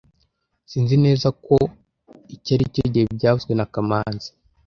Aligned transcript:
Sinzi 0.69 0.95
neza 1.05 1.27
ko 1.45 1.55
iki 2.35 2.49
aricyo 2.55 2.83
gihe 2.93 3.05
byavuzwe 3.17 3.51
na 3.55 3.65
kamanzi 3.73 4.29